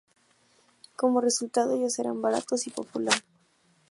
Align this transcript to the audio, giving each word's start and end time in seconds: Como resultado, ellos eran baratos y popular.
Como 0.95 1.21
resultado, 1.21 1.75
ellos 1.75 1.99
eran 1.99 2.23
baratos 2.23 2.65
y 2.65 2.71
popular. 2.71 3.13